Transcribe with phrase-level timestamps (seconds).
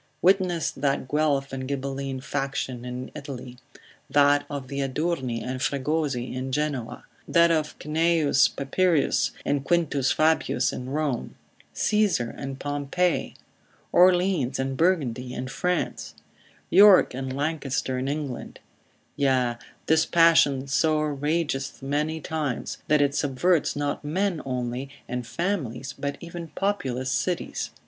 [0.23, 3.59] Witness that Guelph and Ghibelline faction in Italy;
[4.09, 10.73] that of the Adurni and Fregosi in Genoa; that of Cneius Papirius, and Quintus Fabius
[10.73, 11.35] in Rome;
[11.75, 13.35] Caesar and Pompey;
[13.91, 16.15] Orleans and Burgundy in France;
[16.71, 18.59] York and Lancaster in England:
[19.15, 26.17] yea, this passion so ragethmany times, that it subverts not men only, and families, but
[26.21, 27.69] even populous cities.